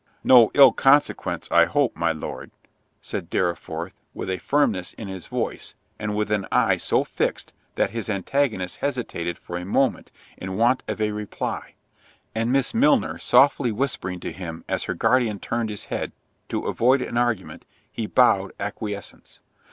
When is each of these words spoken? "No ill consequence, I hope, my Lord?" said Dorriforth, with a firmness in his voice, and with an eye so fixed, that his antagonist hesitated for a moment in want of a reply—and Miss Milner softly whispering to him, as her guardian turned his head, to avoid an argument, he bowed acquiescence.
"No 0.23 0.49
ill 0.55 0.71
consequence, 0.71 1.47
I 1.51 1.65
hope, 1.65 1.95
my 1.95 2.11
Lord?" 2.11 2.49
said 3.01 3.29
Dorriforth, 3.29 3.93
with 4.15 4.31
a 4.31 4.39
firmness 4.39 4.93
in 4.93 5.07
his 5.07 5.27
voice, 5.27 5.75
and 5.99 6.15
with 6.15 6.31
an 6.31 6.47
eye 6.51 6.77
so 6.77 7.03
fixed, 7.03 7.53
that 7.75 7.91
his 7.91 8.09
antagonist 8.09 8.77
hesitated 8.77 9.37
for 9.37 9.57
a 9.57 9.63
moment 9.63 10.11
in 10.37 10.57
want 10.57 10.81
of 10.87 10.99
a 10.99 11.11
reply—and 11.11 12.51
Miss 12.51 12.73
Milner 12.73 13.19
softly 13.19 13.71
whispering 13.71 14.19
to 14.21 14.31
him, 14.31 14.65
as 14.67 14.85
her 14.85 14.95
guardian 14.95 15.37
turned 15.37 15.69
his 15.69 15.85
head, 15.85 16.13
to 16.49 16.65
avoid 16.65 17.03
an 17.03 17.15
argument, 17.17 17.63
he 17.91 18.07
bowed 18.07 18.53
acquiescence. 18.59 19.39